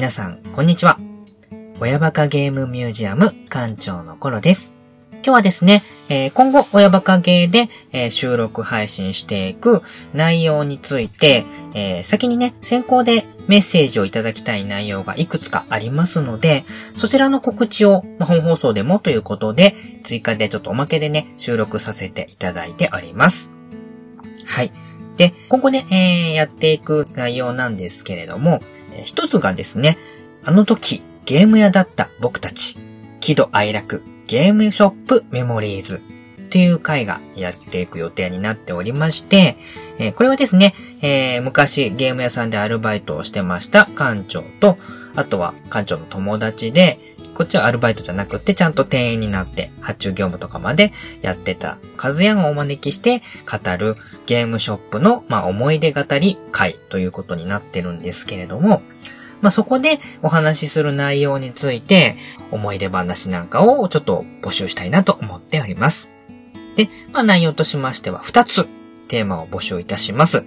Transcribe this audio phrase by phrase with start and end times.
[0.00, 0.98] 皆さん、こんにちは。
[1.78, 4.74] 親バカゲームミュージアム館長のコロです。
[5.12, 9.82] 今日はですね、えー、今後、親バカゲーで、えー、収録配信していく
[10.14, 16.64] 内容について、えー、先にね、先行でメッセージをいただきたい内容がいくつかありますので、
[16.94, 23.52] そちらの告知を、まあ、本放送でもということで、追加でちょっとおまけでね、収録させていただいております。
[24.46, 24.72] はい。
[25.18, 28.60] で、今後ね、えー、やっていく内容なんですけれども、
[29.00, 29.98] えー、一つがですね、
[30.44, 32.76] あの時、ゲーム屋だった僕たち、
[33.20, 36.00] 喜怒哀楽、ゲームショップメモリーズ
[36.50, 39.56] という回がやっていく予定になっておりまして、
[39.98, 44.78] えー、これはですね、えー、昔ゲーム屋さんでアルバイトをしてました館長と、
[45.14, 46.98] あとは館長の友達で、
[47.34, 50.92] こっちはアルバイトじゃなくて、ちゃんと店員になって、発注業務とかまで
[51.22, 58.82] やってた、カズヤンをお招きして語るゲームショップの、まあ、思い出語り会ということになってるんですけれども、
[59.40, 62.16] まあ、そこでお話しする内容について、
[62.50, 66.10] 思い出話なんかをちょっと募集したいなと思っております。
[66.76, 68.68] で、まあ、内容としましては2つ
[69.08, 70.44] テーマを募集いたします。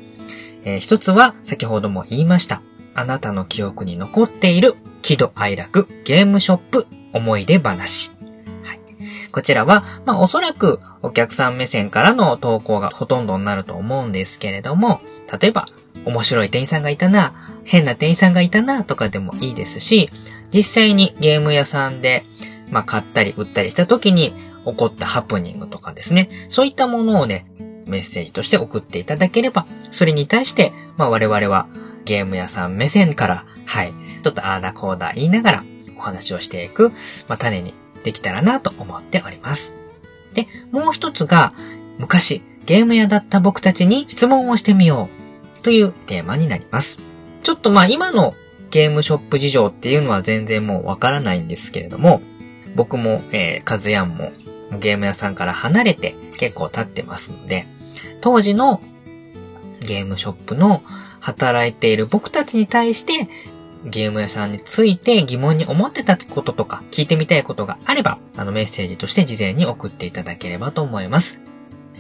[0.66, 2.62] えー、1つは先ほども言いました。
[2.96, 8.10] あなたの記憶に残っている喜怒哀楽ゲームショップ思い出話。
[8.64, 8.80] はい。
[9.32, 15.02] こちらは、まあおそらくお客さん目線からの投稿がほとんどになると思うんですけれども、
[15.40, 15.66] 例えば、
[16.06, 17.34] 面白い店員さんがいたな、
[17.66, 20.10] 変な店員さんがいたな、とかでもいいですし、
[20.54, 22.24] 実際にゲーム屋さんで、
[22.72, 24.34] まあ買ったり売ったりした時に
[24.66, 27.46] 起こったハプニングとかですね、そういったものをね、
[27.86, 31.68] メッセージとして送っていただければ、それに対して、まあ我々は
[32.06, 35.64] ゲーム屋さん目線から、はい、ちょっとあーだこーだ言いながら
[35.98, 36.90] お話をしていく、
[37.28, 39.76] まあ、種にできたらなと思っております。
[40.34, 41.54] で、もう一つが、
[42.00, 45.10] 昔ゲーム屋だった僕たちに質問をしてみよ
[45.60, 47.00] うというテーマになります。
[47.44, 48.34] ちょっとまあ今の
[48.72, 52.22] ゲームショップ事情っていうのは全然もうわからないんですけれども、
[52.76, 54.32] 僕も、えー、カズヤンも
[54.80, 57.68] ゲーム屋さんから離れて結構経ってますので、
[58.22, 58.82] 当時の
[59.82, 60.82] ゲームショップの
[61.20, 63.28] 働いている僕たちに対して、
[63.86, 71.40] ゲーム屋さんについて疑問に思ってたこととか、聞いてみたいことがあれば、あのメッセージとして事前に送っていただければと思います。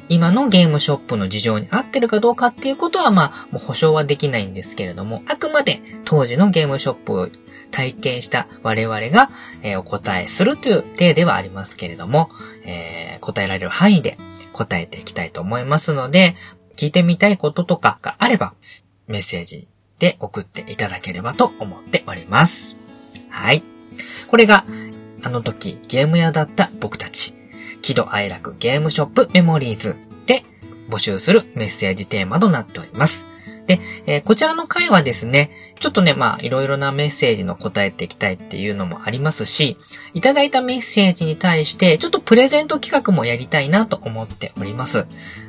[0.10, 7.30] 今のゲームショップの事情に合ってるかどうかっていうことは、まあ、もう保証はできないんですけれども、あくまで当時のゲームショップを
[7.72, 12.30] 体験した我々が、えー、お答えするという体ではありますけれども、
[12.66, 14.18] えー、答えられる範囲で
[14.52, 16.36] 答えていきたいと思いますので、
[16.76, 18.54] 聞いてみたいこととかがあれば、
[19.08, 19.68] メッセージ
[20.04, 22.76] で送っていただければと思っております。
[23.30, 23.64] はい。
[24.28, 24.66] これが、
[25.22, 27.34] あの時ゲーム屋だった僕たち、
[27.82, 30.44] 喜怒哀楽ゲームショップメモリーズで
[30.90, 33.28] 募集するメッセージテーマとなっております。
[33.66, 39.78] で、えー、こちらの回はですね、ちょっとね、まあ、いろいろなメッセージの答えていきたいっていうのもありますし、
[40.14, 45.08] いただいたメッセージに対して、ちょっとプレゼント企画もやりたいなと思っております。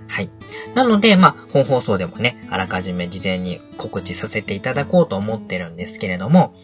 [0.09, 0.31] はい。
[0.75, 6.55] なので、まあ、本放送でもね、あらかじめ事前に告知させていただこうと思ってるんですけれども、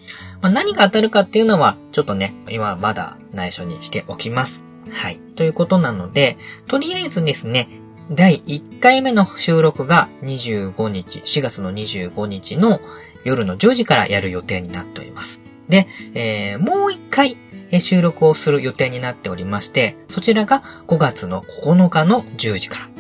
[0.41, 4.65] まあ、何が当たるかっていうのは、ちょっとね、今はまだ内緒にしておきます。
[4.91, 5.19] はい。
[5.37, 7.69] ということなので、とりあえずですね、
[8.11, 12.81] 第1回目の収録が25日、4月の25日の
[13.25, 15.43] 夜の10時からやる予定になっております。
[15.69, 17.37] で、えー、もう1回
[17.79, 23.00] 収録をする予定になっておりまして、そちらが5月の9日の10時から。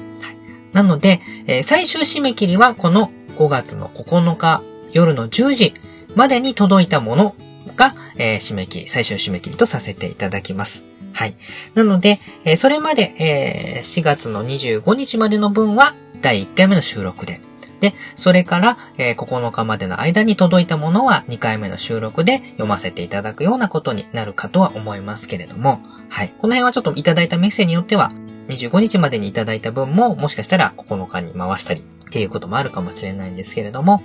[0.72, 5.74] なので、えー、最終締め切りはこの5月の9日夜の10時
[6.14, 7.34] までに届いたもの
[7.76, 10.84] が、えー、締め切り、最終締め切りとさせていただきます。
[11.12, 11.34] はい。
[11.74, 17.40] なので、えー、それまで、えー、4月の25日までの分は第1回目の収録で。
[17.80, 26.28] で、それから、えー、9日までの間に届いたものは2回目の収録で読ませていただくようなことになるかとは思いますけれども、はい。
[26.38, 28.08] この辺はちょっといただいたメッセージによっては、
[28.48, 34.02] 25日までにいただいた分も、もしかしたら9日に回したりっていうこともあるかもしれないんですけれども、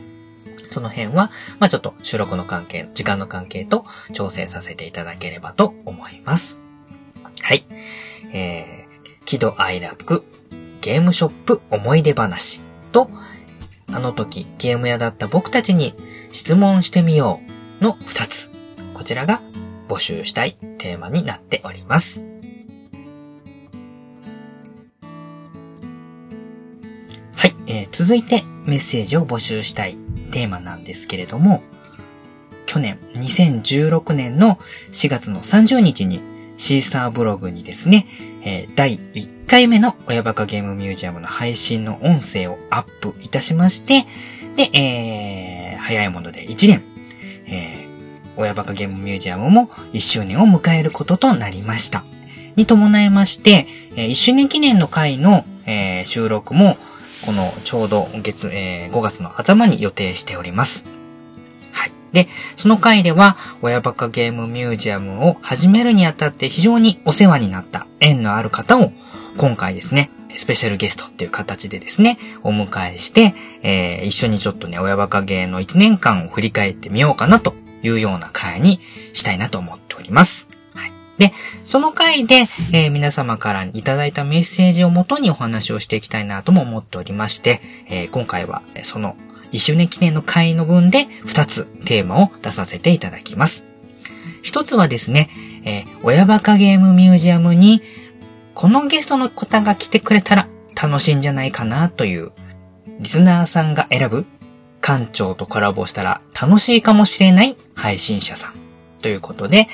[0.68, 6.60] その辺は、まあちょっと収録の関係、時間の関係と調整させていただければと思います。
[7.42, 7.66] はい。
[8.34, 10.24] えー、喜怒哀楽、
[10.82, 12.62] ゲームショップ思い出話
[12.92, 13.10] と、
[13.96, 15.96] あの時ゲーム屋だった僕たちに
[16.34, 17.40] 質問してみよ
[17.80, 18.52] うの二つ。
[18.94, 19.42] こちらが
[19.88, 22.26] 募集したいテーマになっております。
[27.38, 29.98] はい、えー、続いてメッセージを募集したい
[30.32, 31.64] テーマなんですけれども、
[32.66, 34.60] 去年2016年の
[34.92, 36.20] 4月の30日に
[36.58, 38.08] シーサーブログにですね、
[38.44, 44.06] えー、第1回目の親バカゲームミュージアムの配信の音声をアップいたしまして、
[44.56, 46.84] で、えー、早いもので1年、
[47.48, 52.04] えー、親バカゲームミュージアムも1周年を迎えることとなりました。
[52.56, 53.68] に伴いまして、
[53.98, 56.78] え1周年記念の回の、えー、収録も、
[57.26, 60.86] このちょうど月、えー、5月の頭に予定しております。
[62.16, 68.94] で、その回では、親バカゲームミュージアムを始めるにあたって非常にお世話になった縁のある方を、
[69.38, 77.54] 今回ですね、スペシャルゲストっていう形でですね、お迎えして、えー、一緒にちょっとね、親バカゲーの1年間を振り返ってみようかなと
[77.84, 78.80] いうような回に
[79.12, 80.48] したいなと思っております。
[80.74, 80.94] はい。
[81.18, 81.34] で、
[81.66, 89.18] その回で、えー、皆様からいただいたメッセージをもとにお話をしていきたいなとも思っておりまして、えー、今回はその
[89.56, 93.66] 1周年記念の回の分で2つテーマを出させていただきます。
[94.42, 95.30] 一つはですね、
[95.64, 97.82] えー、親バカゲームミュージアムに
[98.54, 100.50] このゲストの方が来てくれたら
[100.80, 102.32] 楽しいんじゃないかなという、
[103.00, 104.26] リスナーさんが選ぶ
[104.82, 108.54] 館長とコラボしたら楽しいかもしれない配信者さん
[109.02, 109.70] ということで、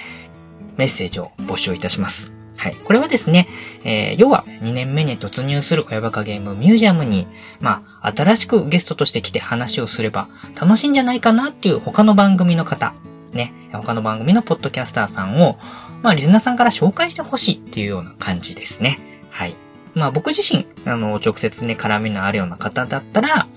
[0.77, 2.40] メッセージを募集いたします。
[2.61, 2.75] はい。
[2.75, 3.47] これはですね、
[3.83, 7.25] えー、要は2年目に突入する親バカゲームミュージアムに、
[7.59, 10.29] まあ、新しくゲストとして来て話をすれば
[10.59, 12.93] 楽しいんじゃないかなっていう他の番組の方、
[13.33, 15.57] ね、他の番組のポッドキャスターさんを
[16.01, 18.99] まあ、リズナーさんから紹介してほしいっていうような感じですね。
[19.29, 19.55] はい。
[19.93, 23.47] まあ、僕自身、あの、直接ね、絡みのあるような方だったら、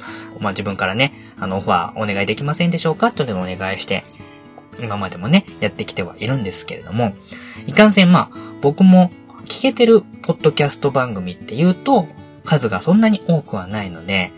[0.40, 4.04] まあ、自分からね、あの、オファーお願いできませんでしょうかというのをお願いして、
[4.80, 7.14] 今までもね、やってきてはいるんですけれども、
[7.66, 9.10] いかんせん、まあ、僕も
[9.44, 12.06] 聞けてるポッドキャスト番組っていうと、
[12.44, 14.30] 数がそんなに多くはないので、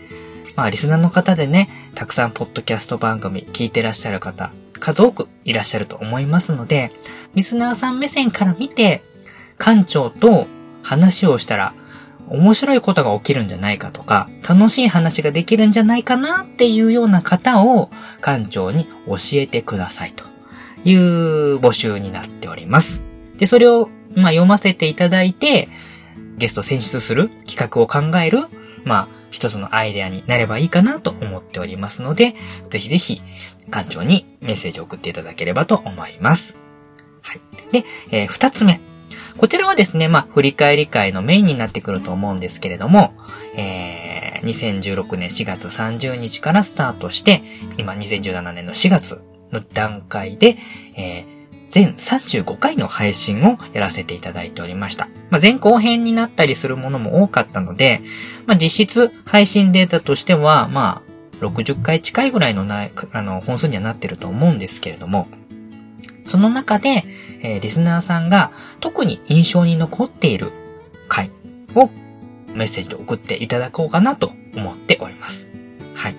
[0.55, 6.91] まあ、リスナーの方でね、たくさんポッドキャスト番組聞いてらっしゃる方、数多くいらっしゃると思いますので、
[7.35, 9.03] リスナーさん目線から見て、
[9.57, 10.47] 館長と
[10.83, 11.73] 話をしたら
[12.29, 17.89] 面白いことが起きるんじゃないかとか、楽しい話ができるんじゃないかなっていうような方を
[18.21, 20.25] 館長に教えてくださいと
[20.83, 23.06] いう募集になっております。
[23.37, 25.69] で、それを、まあ、読ませていただいて、
[26.37, 28.45] ゲスト選出する企画を考える、
[28.83, 32.35] まあ、一つのアイデアになればいいかなと思っておりますので、
[32.69, 33.21] ぜひぜひ
[33.69, 36.57] 館長にメッセージを送っていただければと思います。
[37.21, 37.41] はい。
[37.71, 38.79] で、えー、二つ目。
[39.37, 43.13] こちらはですね、まあ、振り返り会のメインになってくると思うんですけれども、
[43.55, 47.43] えー、2016年4月30日からスタートして、
[47.77, 50.57] 今2017年の4月の段階で、
[50.95, 51.36] えー、
[51.69, 55.07] 全35回の配信をやらせていただいておりました。
[55.29, 58.01] まあ、前後編になったりするものも多かったので、
[58.45, 61.01] まあ、実質配信データとしては、ま
[61.41, 65.27] あ、60回近いぐらいのなあの、本数にはなってると思うんですけれども、
[66.25, 67.03] その中で、
[67.41, 70.51] えー、リスナーさんが特に印象に残っている
[71.07, 71.31] 回
[71.75, 71.89] を
[72.53, 75.47] メッセージで送っていただこうかなと思っております。
[75.93, 76.15] はい。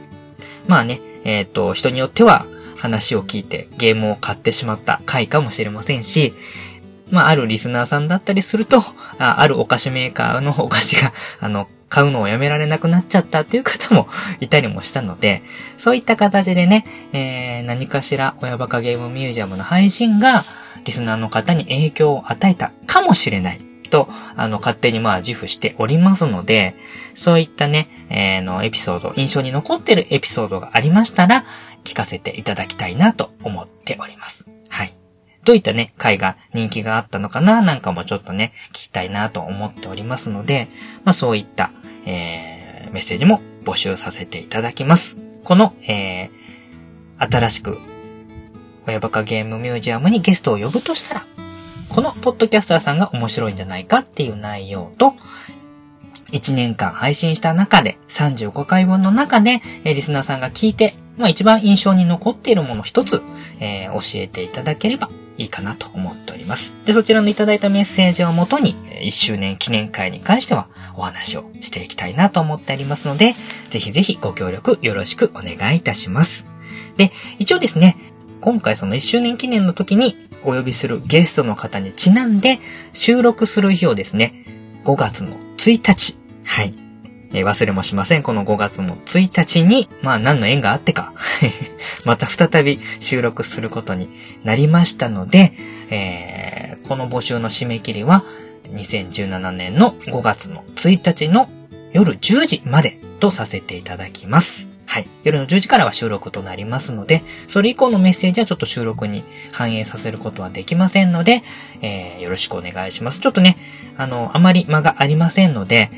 [0.66, 2.46] まあね、えっ、ー、と、人によっては、
[2.78, 6.34] 話を聞いてゲームを買ってしまった回かもしれませんし、
[7.10, 8.82] まあ、あるリスナーさんだったりすると、
[9.18, 14.08] ああるお菓子メーカーのお菓子が、 あの、買うのをやめられなくなっちゃったっていう方も
[14.40, 15.42] いたりもしたので、
[15.78, 20.44] そういった形でね、えー、何かしら親バカゲームミュージアムの配信が、
[20.84, 23.67] リスナーの方に影響を与えたかもしれない。
[23.88, 26.74] と、あの、勝手にまあ自負しておりますので、
[27.14, 31.44] そういったね、えー、の、エピソード、印象に残ってるエピソードがありましたら、
[31.84, 34.50] 聞かせていただきたいなと思っております。
[34.68, 34.94] はい。
[35.44, 40.68] どういったね、回が人気があったのかななんかもちょっとね、聞きたいなと思っておりますので、
[41.04, 41.70] まあそういった、
[42.04, 45.18] えー、メッセージも募集させていただきます。
[45.44, 47.78] この、えー、新しく、
[48.86, 51.26] 親バカゲームミュージアムにゲストを呼ぶとしたら、
[51.98, 55.14] このポッドキャスターさんが面白いんじゃないかっていう内容と、
[56.30, 63.20] 1年間配信した中で、35回分の中で、えリスナーさんが聞いて、まあ一番印象に残っているもの一つ、
[63.58, 66.76] えー、教えていただければいいかなと思っております。
[66.84, 73.34] で、そちらのいただいたメッセージをもとに、1周年記念会に関してはお話をしていきたいなと思っておりますので、
[73.70, 76.46] ぜひぜひご協力よろしくお願いいたします。
[76.96, 77.96] で、一応ですね、
[78.48, 82.60] 今回その1周年記念の時にお呼びするゲストの方にちなんで
[82.94, 84.46] 収録する日をですね、
[84.84, 86.16] 5月の1日。
[86.44, 86.72] はい。
[87.34, 88.22] え、忘れもしません。
[88.22, 91.12] この5月の1日に、まあ何の縁があってか
[92.06, 94.08] また再び収録することに
[94.44, 95.52] なりましたので、
[95.90, 98.24] えー、この募集の締め切りは
[98.72, 101.50] 2017年の5月の1日の
[101.92, 104.67] 夜10時までとさせていただきます。
[104.88, 105.06] はい。
[105.22, 111.42] 夜の10時からは収録となりますので、それ以降のメッセージはちょっと収録に反映させることはできませんので、
[111.82, 113.20] えー、よろしくお願いします。
[113.20, 113.58] ちょっとね、
[113.98, 115.90] あの、あまり間がありませんので、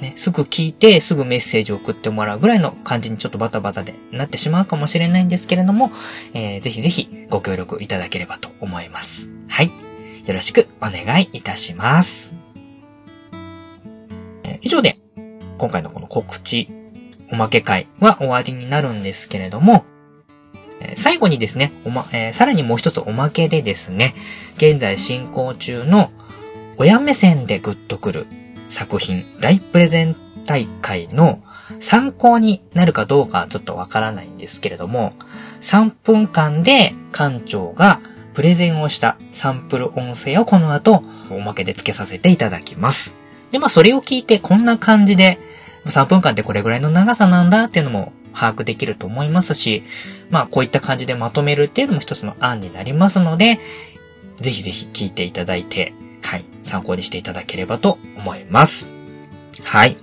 [0.00, 5.92] ね、すぐ聞いて、すぐメッセージを送ってもらうぐらいの感じにちょっとバタバタでなってしまうかもしれないんですけれども、
[6.34, 9.30] えー、ぜひぜひご協力いただければと思います。
[9.46, 9.70] はい。
[10.26, 12.34] よろしくお願いいたします。
[14.42, 14.98] えー、以上で、
[15.58, 16.68] 今回のこの告知、
[17.30, 19.84] おまけ会は終わりになるんですけれども、
[20.96, 24.14] 最後にですね、おま、えー、さらにもう一つおまけでですね、
[24.56, 26.10] 現在進行中の
[26.76, 28.26] 親目線でグッとくる
[28.68, 31.42] 作品大プレゼン大会の
[31.80, 35.14] 参考になるかどうかちょっとわからないんですけれども、
[35.60, 38.00] 3分間で館長が
[38.34, 43.14] プレゼンをしたサンプル音声をこの後おまけで付けさせていただきます。
[43.52, 45.38] で、まあそれを聞いてこんな感じで
[45.86, 49.82] 3分間ってこれぐらいの長さなんだっていうのも把握できると思いますし、
[50.30, 53.58] まあこういった感じでまとめるっていうのも一つの案になりますので、
[54.36, 58.88] ぜひぜひ聞いていただいて、はい、参考にしていただければと思います。
[59.62, 59.96] はい。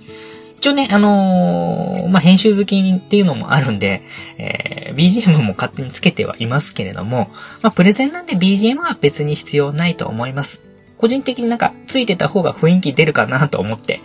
[0.56, 4.02] 一応ね、あのー、まあ、編集好きっていうのもあるんで、
[4.38, 10.62] えー、BGM も勝手につけてはいますけれども、まあ、プレゼンなんで BGM は別に必要ないと思います。
[10.98, 13.98] 個人的になんかついてた方が雰囲気出るかなと思って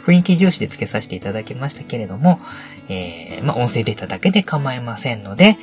[0.00, 2.40] 雰囲気重視で付けさせていただきましたけれども、
[2.88, 5.56] えー、まあ、音声データだけで構いませんので、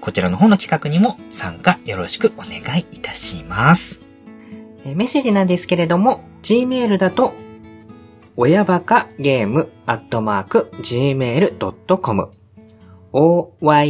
[0.00, 4.02] こちらの方の企画にも参加よろしくお願いいたします。
[4.84, 7.32] えメッセージなんですけれども、Gmail だと、
[8.36, 12.30] 親バカゲームアットマーク gmail.com
[13.12, 13.84] oya ba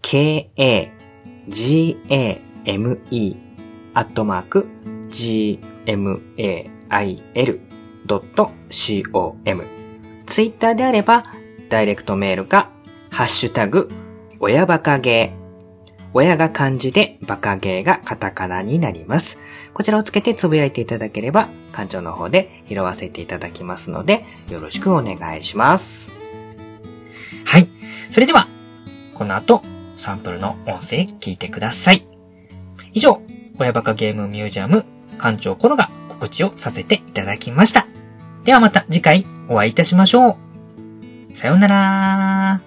[0.00, 0.92] k a
[1.48, 3.36] g a m e
[3.94, 4.68] アットマーク
[5.10, 8.56] gmail.com il.com
[10.26, 11.24] ツイッターであれば、
[11.68, 12.70] ダイレクトメールか、
[13.10, 13.88] ハッシュタグ、
[14.40, 15.38] 親バカゲー、
[16.14, 19.38] 親が漢字でバカゲーがカタカナになります。
[19.74, 26.10] こちらをつけてつぶやいていただければ、館長の方で拾わせていただきますので、よろしくお願いします。
[27.44, 27.68] はい。
[28.10, 28.48] それでは、
[29.14, 29.62] この後、
[29.96, 32.06] サンプルの音声聞いてください。
[32.92, 33.20] 以上、
[33.58, 34.84] 親バカゲームミュージアム
[35.18, 37.86] 館長コロが告知をさせていただきました。
[38.44, 41.36] ではまた次回お会いいたしましょう。
[41.36, 42.60] さようなら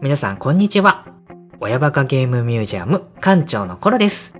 [0.00, 1.15] 皆さんこんにちは。
[1.58, 4.34] 親バカゲームミュージアム館長のコロです。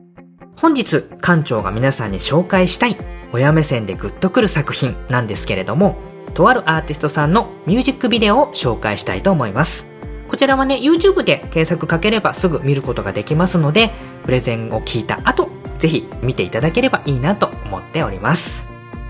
[0.61, 2.96] 本日館長が皆さんに紹介したい
[3.32, 5.96] 親目線でグッとくる作品なんですけれども、
[6.35, 9.87] とあるアーティストさんのミュージックビデオを紹介したいと思います。
[10.28, 13.92] こちらはね、YouTube で検索かければすぐ見ることができますので、
[14.25, 18.66] プレゼンを聞いた後、ぜひ見ていただければいいなと思っております。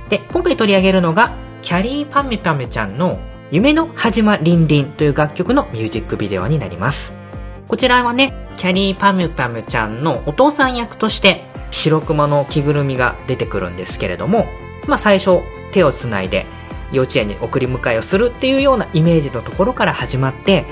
[0.08, 3.18] で、今回取り上げるのが、キャリーパミパミちゃんの
[3.50, 7.15] 夢の始まりんりんという楽曲のミュージックビデオになります。
[7.68, 14.46] こちらはね、キャリーパムパムちゃんのお父さん役として白熊の着ぐるみが出てくるんですけれども、
[14.86, 15.40] まあ最初
[15.72, 16.46] 手をつないで
[16.92, 20.64] 幼稚園に送り迎えをするっていうようなイメージのところから始まって、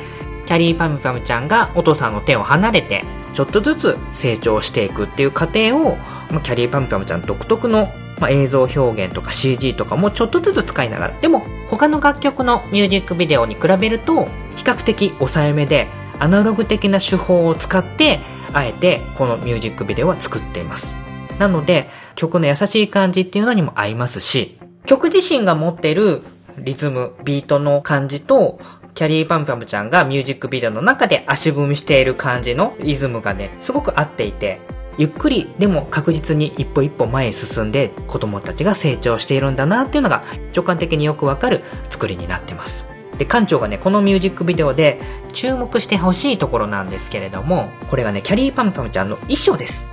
[0.46, 5.96] キャリーパムパムちゃんがお父さんの手を離れて、ちょっとずつ成長していくっていう過程を、
[6.30, 7.88] まあ、キャリーパムパムちゃん独特の
[8.20, 18.21] まあ、映像表現とか CG とかもちょっとずつ使いながら、でも他の楽曲のミュージックビデオに比べると、比較的抑えめで、アナログ的な手法を使って、
[18.52, 20.94] あえてこのミュージックビデオは作っています。
[21.38, 26.23] なので、曲の優しい感じっていうのにも合いますし、曲自身が持ってる
[26.59, 28.59] リズム、ビートの感じと、
[28.94, 34.61] キャリーパンパムちゃんがミュージックビデオの中で足踏みしている感じのリズムがね、すごく合っていて、
[34.97, 40.23] ゆっくりでも確実に一歩一歩前へ進んで子供たちが成長しているんだなっていうのが
[40.54, 42.93] 直感的によくわかる作りになってます。
[43.18, 45.00] で、館長がね、このミュージックビデオで
[45.33, 49.90] 注目してほしいところなんですけれども、これがね、キャリーパンパンちゃんの衣装です。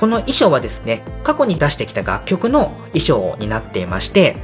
[0.00, 4.36] この衣装はですね、過去に出してきた楽曲の衣装になっていまして、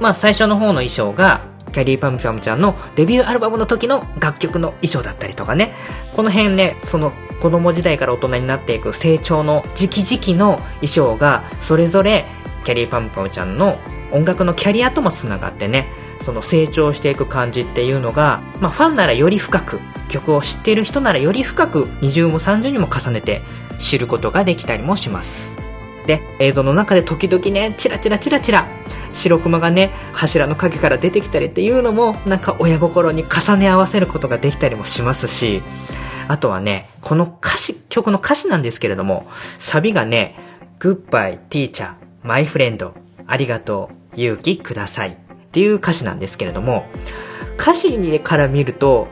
[0.00, 5.74] まあ最初の方の衣装が、キャリーパンパンちゃんのデビューアルバムの時の楽曲の衣装だったりとかね、
[6.14, 12.26] この辺ね、その子供時代から大人になっていく成長の時期時期の衣装が、それぞれ
[12.64, 13.78] キャリーパンパンちゃんの
[14.12, 15.88] 音楽のキャリアとも繋がってね、
[16.20, 23.40] その成長していく感じっていうのが、まあファンならより深く、曲を知っている人ならより深く二重も三重にも重ねて
[23.78, 25.56] 知ることができたりもします。
[26.06, 28.68] で、映像の中で時々ね、チラチラチラチラ、
[29.12, 35.62] 白熊がね、柱の影から出てきたりっていうのも、なんか親心に重ね合わせることができたりもしますし、
[36.28, 39.26] あとはね、この歌詞、曲の歌詞なんですけれども、
[39.58, 40.36] サビがね、
[40.80, 42.92] Goodbye, teacher, my friend,
[43.26, 45.10] ありがとう、勇気ください。
[45.10, 45.14] っ
[45.52, 46.86] ていう歌詞なんですけれども、
[47.58, 49.08] 歌詞にから見ると、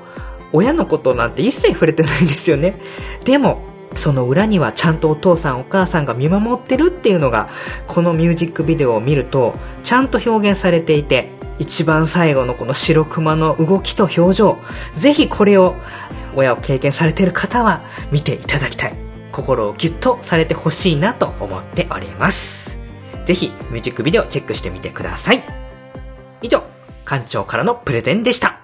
[0.52, 2.80] 親のことなんて一切触れてないんですよね。
[3.24, 3.62] でも、
[3.94, 7.46] その裏にはちゃんとお父さんお母さんが見守ってるっていうのが、
[7.86, 14.58] このミュージックビデオを見ると、ちゃんと表現されていて、一番最後のこの白熊の動きと表情、
[14.94, 15.74] ぜひこれを
[16.34, 18.94] 親を経験されている方は見ていただきたい。
[19.30, 22.79] 心をギュッとされてほしいなと思っております。
[23.30, 25.44] ぜひミュージックビデオチェックしてみてください。
[26.42, 26.64] 以上、
[27.06, 28.59] 館長からのプレゼンでした。